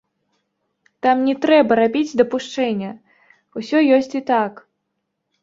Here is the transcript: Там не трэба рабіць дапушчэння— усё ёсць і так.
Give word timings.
Там 1.05 1.17
не 1.27 1.35
трэба 1.43 1.71
рабіць 1.81 2.17
дапушчэння— 2.23 2.91
усё 3.63 3.85
ёсць 4.01 4.11
і 4.23 4.25
так. 4.33 4.53